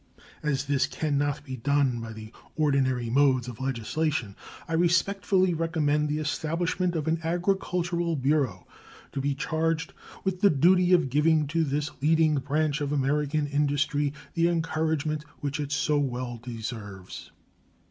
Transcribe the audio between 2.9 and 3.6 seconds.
modes of